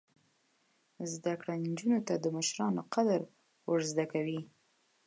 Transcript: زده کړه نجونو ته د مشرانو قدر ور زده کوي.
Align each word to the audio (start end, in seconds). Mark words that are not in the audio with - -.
زده 1.11 1.33
کړه 1.41 1.53
نجونو 1.67 1.99
ته 2.07 2.13
د 2.17 2.25
مشرانو 2.37 2.81
قدر 2.93 3.21
ور 3.69 3.81
زده 3.91 4.05
کوي. 4.11 4.41